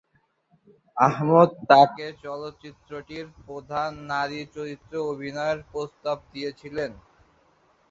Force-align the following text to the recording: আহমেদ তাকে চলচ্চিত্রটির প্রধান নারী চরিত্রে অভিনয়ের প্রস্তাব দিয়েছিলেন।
আহমেদ 0.97 1.49
তাকে 1.69 2.05
চলচ্চিত্রটির 2.23 3.25
প্রধান 3.41 3.89
নারী 4.11 4.41
চরিত্রে 4.55 4.97
অভিনয়ের 5.11 5.59
প্রস্তাব 5.71 6.17
দিয়েছিলেন। 6.33 6.91